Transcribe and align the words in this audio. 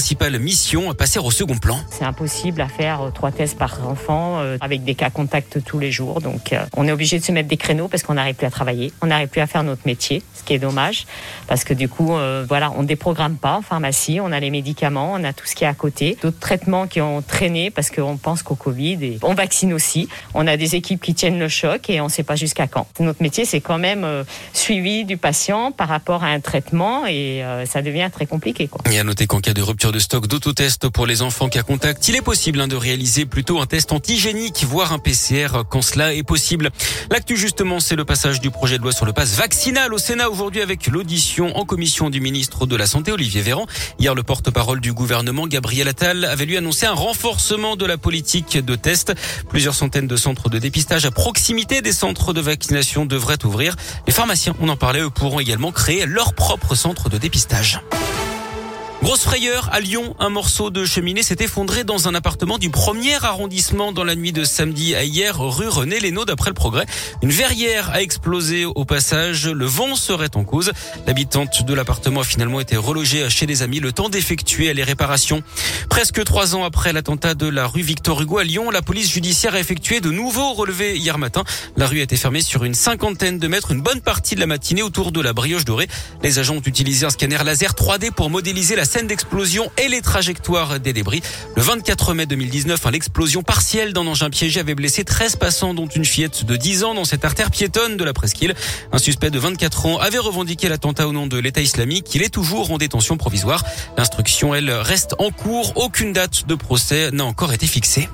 principale 0.00 0.38
mission, 0.38 0.94
passer 0.94 1.18
au 1.18 1.30
second 1.30 1.58
plan. 1.58 1.78
C'est 1.90 2.06
impossible 2.06 2.62
à 2.62 2.68
faire 2.68 3.02
euh, 3.02 3.10
trois 3.10 3.32
tests 3.32 3.58
par 3.58 3.86
enfant 3.86 4.40
euh, 4.40 4.56
avec 4.62 4.82
des 4.82 4.94
cas 4.94 5.10
contacts 5.10 5.62
tous 5.62 5.78
les 5.78 5.92
jours. 5.92 6.22
Donc 6.22 6.54
euh, 6.54 6.64
on 6.74 6.88
est 6.88 6.90
obligé 6.90 7.18
de 7.18 7.22
se 7.22 7.32
mettre 7.32 7.50
des 7.50 7.58
créneaux 7.58 7.86
parce 7.86 8.02
qu'on 8.02 8.14
n'arrive 8.14 8.34
plus 8.34 8.46
à 8.46 8.50
travailler, 8.50 8.94
on 9.02 9.08
n'arrive 9.08 9.28
plus 9.28 9.42
à 9.42 9.46
faire 9.46 9.62
notre 9.62 9.82
métier, 9.84 10.22
ce 10.34 10.42
qui 10.42 10.54
est 10.54 10.58
dommage 10.58 11.04
parce 11.48 11.64
que 11.64 11.74
du 11.74 11.86
coup, 11.88 12.14
voilà, 12.48 12.72
on 12.76 12.82
déprogramme 12.82 13.36
pas 13.36 13.56
en 13.56 13.62
pharmacie, 13.62 14.20
on 14.22 14.32
a 14.32 14.40
les 14.40 14.50
médicaments, 14.50 15.12
on 15.12 15.24
a 15.24 15.32
tout 15.32 15.46
ce 15.46 15.54
qui 15.54 15.64
est 15.64 15.66
à 15.66 15.74
côté, 15.74 16.16
d'autres 16.22 16.38
traitements 16.38 16.86
qui 16.86 17.00
ont 17.00 17.20
traîné 17.22 17.70
parce 17.70 17.90
qu'on 17.90 18.16
pense 18.16 18.42
qu'au 18.42 18.54
Covid 18.54 19.04
et 19.04 19.18
on 19.22 19.34
vaccine 19.34 19.74
aussi. 19.74 20.08
On 20.32 20.46
a 20.46 20.56
des 20.56 20.76
équipes 20.76 21.02
qui 21.02 21.12
tiennent 21.12 21.38
le 21.38 21.48
choc 21.48 21.90
et 21.90 22.00
on 22.00 22.04
ne 22.04 22.10
sait 22.10 22.22
pas 22.22 22.36
jusqu'à 22.36 22.68
quand. 22.68 22.86
Notre 23.00 23.22
métier, 23.22 23.44
c'est 23.44 23.60
quand 23.60 23.78
même 23.78 24.06
suivi 24.54 25.04
du 25.04 25.16
patient 25.16 25.72
par 25.72 25.88
rapport 25.88 26.24
à 26.24 26.28
un 26.28 26.40
traitement 26.40 27.06
et 27.06 27.42
ça 27.66 27.82
devient 27.82 28.08
très 28.12 28.26
compliqué. 28.26 28.68
Quoi. 28.68 28.80
Et 28.90 28.98
à 28.98 29.04
noter 29.04 29.26
qu'en 29.26 29.40
cas 29.40 29.52
de 29.52 29.62
rupture 29.62 29.89
de 29.92 29.98
stock 29.98 30.26
d'autotest 30.26 30.88
pour 30.88 31.06
les 31.06 31.22
enfants 31.22 31.48
cas 31.48 31.62
contact, 31.62 32.06
il 32.08 32.16
est 32.16 32.22
possible 32.22 32.60
hein, 32.60 32.68
de 32.68 32.76
réaliser 32.76 33.24
plutôt 33.24 33.60
un 33.60 33.66
test 33.66 33.92
antigénique, 33.92 34.64
voire 34.64 34.92
un 34.92 34.98
PCR 34.98 35.62
quand 35.68 35.82
cela 35.82 36.14
est 36.14 36.22
possible. 36.22 36.70
L'actu 37.10 37.36
justement, 37.36 37.80
c'est 37.80 37.96
le 37.96 38.04
passage 38.04 38.40
du 38.40 38.50
projet 38.50 38.78
de 38.78 38.82
loi 38.82 38.92
sur 38.92 39.06
le 39.06 39.12
pass 39.12 39.36
vaccinal 39.36 39.92
au 39.94 39.98
Sénat 39.98 40.30
aujourd'hui 40.30 40.60
avec 40.60 40.86
l'audition 40.86 41.56
en 41.56 41.64
commission 41.64 42.10
du 42.10 42.20
ministre 42.20 42.66
de 42.66 42.76
la 42.76 42.86
Santé, 42.86 43.12
Olivier 43.12 43.42
Véran. 43.42 43.66
Hier, 43.98 44.14
le 44.14 44.22
porte-parole 44.22 44.80
du 44.80 44.92
gouvernement, 44.92 45.46
Gabriel 45.46 45.88
Attal, 45.88 46.24
avait 46.24 46.46
lui 46.46 46.56
annoncé 46.56 46.86
un 46.86 46.94
renforcement 46.94 47.76
de 47.76 47.86
la 47.86 47.96
politique 47.96 48.58
de 48.58 48.76
test. 48.76 49.12
Plusieurs 49.48 49.74
centaines 49.74 50.06
de 50.06 50.16
centres 50.16 50.48
de 50.48 50.58
dépistage 50.58 51.06
à 51.06 51.10
proximité 51.10 51.82
des 51.82 51.92
centres 51.92 52.32
de 52.32 52.40
vaccination 52.40 53.06
devraient 53.06 53.44
ouvrir. 53.44 53.76
Les 54.06 54.12
pharmaciens, 54.12 54.54
on 54.60 54.68
en 54.68 54.76
parlait, 54.76 55.00
eux 55.00 55.10
pourront 55.10 55.40
également 55.40 55.72
créer 55.72 56.06
leur 56.06 56.34
propre 56.34 56.74
centre 56.74 57.08
de 57.08 57.18
dépistage. 57.18 57.80
Grosse 59.02 59.22
frayeur 59.22 59.70
à 59.72 59.80
Lyon, 59.80 60.14
un 60.18 60.28
morceau 60.28 60.68
de 60.68 60.84
cheminée 60.84 61.22
s'est 61.22 61.38
effondré 61.40 61.84
dans 61.84 62.06
un 62.06 62.14
appartement 62.14 62.58
du 62.58 62.68
premier 62.68 63.14
arrondissement 63.24 63.92
dans 63.92 64.04
la 64.04 64.14
nuit 64.14 64.30
de 64.32 64.44
samedi 64.44 64.94
à 64.94 65.04
hier, 65.04 65.40
rue 65.40 65.68
René 65.68 66.00
Lénaud 66.00 66.26
d'après 66.26 66.50
le 66.50 66.54
progrès. 66.54 66.84
Une 67.22 67.30
verrière 67.30 67.88
a 67.94 68.02
explosé 68.02 68.66
au 68.66 68.84
passage, 68.84 69.48
le 69.48 69.64
vent 69.64 69.96
serait 69.96 70.36
en 70.36 70.44
cause. 70.44 70.72
L'habitante 71.06 71.64
de 71.64 71.72
l'appartement 71.72 72.20
a 72.20 72.24
finalement 72.24 72.60
été 72.60 72.76
relogée 72.76 73.30
chez 73.30 73.46
des 73.46 73.62
amis 73.62 73.80
le 73.80 73.90
temps 73.90 74.10
d'effectuer 74.10 74.72
les 74.74 74.82
réparations. 74.82 75.42
Presque 75.88 76.22
trois 76.24 76.54
ans 76.54 76.64
après 76.64 76.92
l'attentat 76.92 77.32
de 77.34 77.48
la 77.48 77.66
rue 77.66 77.82
Victor 77.82 78.20
Hugo 78.20 78.36
à 78.36 78.44
Lyon, 78.44 78.70
la 78.70 78.82
police 78.82 79.10
judiciaire 79.10 79.54
a 79.54 79.60
effectué 79.60 80.00
de 80.00 80.10
nouveaux 80.10 80.52
relevés 80.52 80.98
hier 80.98 81.16
matin. 81.16 81.44
La 81.78 81.86
rue 81.86 82.00
a 82.00 82.02
été 82.02 82.16
fermée 82.16 82.42
sur 82.42 82.64
une 82.64 82.74
cinquantaine 82.74 83.38
de 83.38 83.48
mètres 83.48 83.72
une 83.72 83.80
bonne 83.80 84.02
partie 84.02 84.34
de 84.34 84.40
la 84.40 84.46
matinée 84.46 84.82
autour 84.82 85.10
de 85.10 85.22
la 85.22 85.32
brioche 85.32 85.64
dorée. 85.64 85.88
Les 86.22 86.38
agents 86.38 86.56
ont 86.56 86.62
utilisé 86.66 87.06
un 87.06 87.10
scanner 87.10 87.38
laser 87.42 87.72
3D 87.72 88.10
pour 88.10 88.28
modéliser 88.28 88.76
la 88.76 88.84
scène 88.90 89.06
d'explosion 89.06 89.70
et 89.78 89.86
les 89.86 90.00
trajectoires 90.00 90.80
des 90.80 90.92
débris. 90.92 91.22
Le 91.54 91.62
24 91.62 92.12
mai 92.12 92.26
2019, 92.26 92.84
l'explosion 92.90 93.44
partielle 93.44 93.92
d'un 93.92 94.04
engin 94.06 94.30
piégé 94.30 94.58
avait 94.58 94.74
blessé 94.74 95.04
13 95.04 95.36
passants, 95.36 95.74
dont 95.74 95.86
une 95.86 96.04
fillette 96.04 96.44
de 96.44 96.56
10 96.56 96.82
ans 96.82 96.94
dans 96.94 97.04
cette 97.04 97.24
artère 97.24 97.52
piétonne 97.52 97.96
de 97.96 98.02
la 98.02 98.12
presqu'île. 98.12 98.54
Un 98.90 98.98
suspect 98.98 99.30
de 99.30 99.38
24 99.38 99.86
ans 99.86 99.98
avait 99.98 100.18
revendiqué 100.18 100.68
l'attentat 100.68 101.06
au 101.06 101.12
nom 101.12 101.28
de 101.28 101.38
l'État 101.38 101.60
islamique. 101.60 102.12
Il 102.16 102.22
est 102.22 102.34
toujours 102.34 102.72
en 102.72 102.78
détention 102.78 103.16
provisoire. 103.16 103.64
L'instruction, 103.96 104.56
elle, 104.56 104.72
reste 104.72 105.14
en 105.18 105.30
cours. 105.30 105.72
Aucune 105.76 106.12
date 106.12 106.48
de 106.48 106.56
procès 106.56 107.12
n'a 107.12 107.24
encore 107.24 107.52
été 107.52 107.68
fixée. 107.68 108.08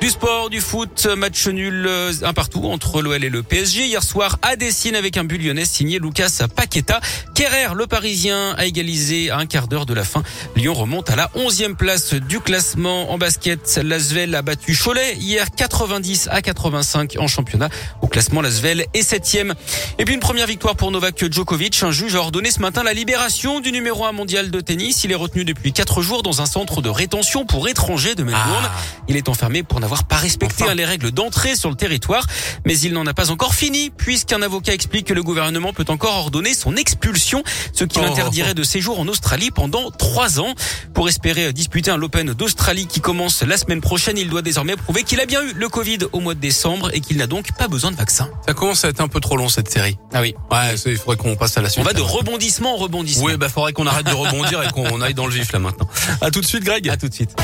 Du 0.00 0.10
sport, 0.10 0.48
du 0.48 0.60
foot, 0.60 1.08
match 1.16 1.48
nul 1.48 1.84
euh, 1.88 2.12
un 2.22 2.32
partout 2.32 2.62
entre 2.66 3.02
l'OL 3.02 3.24
et 3.24 3.28
le 3.28 3.42
PSG. 3.42 3.86
Hier 3.86 4.00
soir 4.00 4.38
à 4.42 4.54
Dessine 4.54 4.94
avec 4.94 5.16
un 5.16 5.24
but 5.24 5.38
lyonnais 5.38 5.64
signé 5.64 5.98
Lucas 5.98 6.46
Paqueta. 6.54 7.00
Kerrer, 7.34 7.74
le 7.74 7.88
Parisien, 7.88 8.54
a 8.56 8.66
égalisé 8.66 9.30
à 9.30 9.38
un 9.38 9.46
quart 9.46 9.66
d'heure 9.66 9.86
de 9.86 9.94
la 9.94 10.04
fin. 10.04 10.22
Lyon 10.54 10.74
remonte 10.74 11.10
à 11.10 11.16
la 11.16 11.30
11e 11.34 11.74
place 11.74 12.14
du 12.14 12.38
classement 12.38 13.10
en 13.10 13.18
basket. 13.18 13.80
L'Asvel 13.82 14.36
a 14.36 14.42
battu 14.42 14.76
Cholet 14.76 15.16
hier 15.16 15.50
90 15.50 16.28
à 16.30 16.42
85 16.42 17.16
en 17.18 17.26
championnat. 17.26 17.68
Au 18.00 18.06
classement, 18.06 18.40
l'Asvel 18.40 18.86
est 18.94 19.02
7e. 19.02 19.54
Et 19.98 20.04
puis 20.04 20.14
une 20.14 20.20
première 20.20 20.46
victoire 20.46 20.76
pour 20.76 20.92
Novak 20.92 21.24
Djokovic. 21.28 21.82
Un 21.82 21.90
juge 21.90 22.14
a 22.14 22.20
ordonné 22.20 22.52
ce 22.52 22.60
matin 22.60 22.84
la 22.84 22.92
libération 22.92 23.58
du 23.58 23.72
numéro 23.72 24.04
1 24.04 24.12
mondial 24.12 24.52
de 24.52 24.60
tennis. 24.60 25.02
Il 25.02 25.10
est 25.10 25.16
retenu 25.16 25.44
depuis 25.44 25.72
4 25.72 26.02
jours 26.02 26.22
dans 26.22 26.40
un 26.40 26.46
centre 26.46 26.82
de 26.82 26.88
rétention 26.88 27.44
pour 27.46 27.68
étrangers 27.68 28.14
de 28.14 28.22
Melbourne. 28.22 28.64
Ah. 28.64 28.80
Il 29.08 29.16
est 29.16 29.28
enfermé 29.28 29.64
pour 29.64 29.80
n'avoir 29.88 30.04
pas 30.04 30.16
respecté 30.16 30.64
les 30.74 30.84
règles 30.84 31.12
d'entrée 31.12 31.56
sur 31.56 31.70
le 31.70 31.74
territoire. 31.74 32.26
Mais 32.66 32.78
il 32.78 32.92
n'en 32.92 33.06
a 33.06 33.14
pas 33.14 33.30
encore 33.30 33.54
fini 33.54 33.88
puisqu'un 33.88 34.42
avocat 34.42 34.74
explique 34.74 35.06
que 35.06 35.14
le 35.14 35.22
gouvernement 35.22 35.72
peut 35.72 35.86
encore 35.88 36.14
ordonner 36.14 36.52
son 36.52 36.76
expulsion, 36.76 37.42
ce 37.72 37.84
qui 37.84 37.98
oh. 37.98 38.02
l'interdirait 38.02 38.52
de 38.52 38.62
séjour 38.62 39.00
en 39.00 39.08
Australie 39.08 39.50
pendant 39.50 39.90
3 39.90 40.40
ans. 40.40 40.54
Pour 40.92 41.08
espérer 41.08 41.54
disputer 41.54 41.90
un 41.90 41.96
l'Open 41.96 42.34
d'Australie 42.34 42.86
qui 42.86 43.00
commence 43.00 43.42
la 43.42 43.56
semaine 43.56 43.80
prochaine, 43.80 44.18
il 44.18 44.28
doit 44.28 44.42
désormais 44.42 44.76
prouver 44.76 45.04
qu'il 45.04 45.20
a 45.20 45.26
bien 45.26 45.42
eu 45.42 45.54
le 45.54 45.68
Covid 45.70 46.00
au 46.12 46.20
mois 46.20 46.34
de 46.34 46.40
décembre 46.40 46.90
et 46.92 47.00
qu'il 47.00 47.16
n'a 47.16 47.26
donc 47.26 47.52
pas 47.56 47.68
besoin 47.68 47.90
de 47.90 47.96
vaccin. 47.96 48.28
Ça 48.46 48.52
commence 48.52 48.84
à 48.84 48.88
être 48.88 49.00
un 49.00 49.08
peu 49.08 49.20
trop 49.20 49.38
long 49.38 49.48
cette 49.48 49.70
série. 49.70 49.96
Ah 50.12 50.20
oui. 50.20 50.34
Ouais, 50.50 50.74
il 50.84 50.98
faudrait 50.98 51.16
qu'on 51.16 51.34
passe 51.36 51.56
à 51.56 51.62
la 51.62 51.70
suite. 51.70 51.82
On 51.82 51.86
va 51.86 51.94
de 51.94 52.02
rebondissement 52.02 52.74
en 52.74 52.76
rebondissement. 52.76 53.24
Oui, 53.24 53.36
bah 53.38 53.48
faudrait 53.48 53.72
qu'on 53.72 53.86
arrête 53.86 54.06
de 54.06 54.12
rebondir 54.12 54.62
et 54.62 54.68
qu'on 54.68 55.00
aille 55.00 55.14
dans 55.14 55.26
le 55.26 55.32
vif 55.32 55.50
là 55.52 55.58
maintenant. 55.58 55.88
À 56.20 56.30
tout 56.30 56.42
de 56.42 56.46
suite 56.46 56.64
Greg. 56.64 56.90
À 56.90 56.98
tout 56.98 57.08
de 57.08 57.14
suite. 57.14 57.34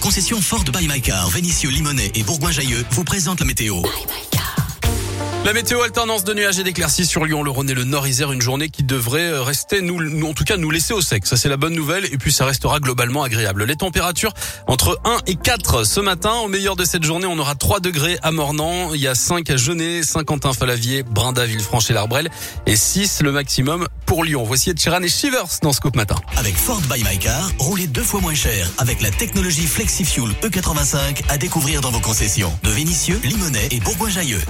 Concessions 0.00 0.40
Ford 0.40 0.64
by 0.72 0.88
My 0.88 1.00
Car, 1.00 1.28
Vénissieux, 1.30 1.70
et 2.14 2.22
Bourgoin-Jailleux 2.22 2.84
vous 2.92 3.04
présentent 3.04 3.40
la 3.40 3.46
météo. 3.46 3.82
La 5.42 5.54
météo 5.54 5.80
alternance 5.80 6.22
de 6.24 6.34
nuages 6.34 6.58
et 6.58 6.64
d'éclaircies 6.64 7.06
sur 7.06 7.24
Lyon, 7.24 7.42
le 7.42 7.50
Rhône 7.50 7.70
et 7.70 7.74
le 7.74 7.84
Nord-Isère, 7.84 8.30
une 8.30 8.42
journée 8.42 8.68
qui 8.68 8.82
devrait 8.82 9.30
euh, 9.30 9.42
rester, 9.42 9.80
nous, 9.80 9.98
en 10.26 10.34
tout 10.34 10.44
cas, 10.44 10.58
nous 10.58 10.70
laisser 10.70 10.92
au 10.92 11.00
sec. 11.00 11.24
Ça, 11.24 11.38
c'est 11.38 11.48
la 11.48 11.56
bonne 11.56 11.74
nouvelle. 11.74 12.04
Et 12.12 12.18
puis, 12.18 12.30
ça 12.30 12.44
restera 12.44 12.78
globalement 12.78 13.22
agréable. 13.22 13.64
Les 13.64 13.76
températures 13.76 14.34
entre 14.66 15.00
1 15.04 15.20
et 15.26 15.36
4 15.36 15.84
ce 15.84 15.98
matin. 16.00 16.34
Au 16.44 16.48
meilleur 16.48 16.76
de 16.76 16.84
cette 16.84 17.04
journée, 17.04 17.26
on 17.26 17.38
aura 17.38 17.54
3 17.54 17.80
degrés 17.80 18.18
à 18.22 18.32
Mornan. 18.32 18.92
Il 18.92 19.00
y 19.00 19.08
a 19.08 19.14
5 19.14 19.48
à 19.48 19.56
Genet, 19.56 20.02
Saint-Quentin-Falavier, 20.02 21.04
Brinda, 21.04 21.46
Villefranche 21.46 21.90
et 21.90 21.94
l'Arbrel. 21.94 22.28
Et 22.66 22.76
6 22.76 23.22
le 23.22 23.32
maximum 23.32 23.88
pour 24.04 24.24
Lyon. 24.24 24.44
Voici 24.44 24.74
Chiran 24.74 25.00
et 25.02 25.08
Shivers 25.08 25.60
dans 25.62 25.72
Scoop 25.72 25.96
Matin. 25.96 26.16
Avec 26.36 26.54
Ford 26.54 26.82
by 26.92 27.02
My 27.02 27.18
Car, 27.18 27.50
roulez 27.58 27.86
deux 27.86 28.04
fois 28.04 28.20
moins 28.20 28.34
cher 28.34 28.70
avec 28.76 29.00
la 29.00 29.10
technologie 29.10 29.66
FlexiFuel 29.66 30.32
E85 30.42 31.22
à 31.30 31.38
découvrir 31.38 31.80
dans 31.80 31.90
vos 31.90 32.00
concessions 32.00 32.52
de 32.62 32.68
Vénissieux, 32.68 33.18
Limonest 33.24 33.72
et 33.72 33.80
Bourgoin-Jailleux. 33.80 34.42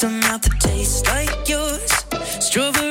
taste, 0.00 0.04
a 0.04 0.08
mouth 0.08 0.42
that 0.42 0.60
tastes 0.60 1.06
like 1.08 1.48
yours. 1.48 1.90
Strawberry 2.42 2.89